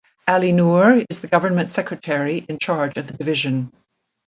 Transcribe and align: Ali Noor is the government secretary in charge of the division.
Ali 0.27 0.51
Noor 0.51 1.03
is 1.11 1.21
the 1.21 1.27
government 1.27 1.69
secretary 1.69 2.43
in 2.49 2.57
charge 2.57 2.97
of 2.97 3.05
the 3.05 3.13
division. 3.13 3.71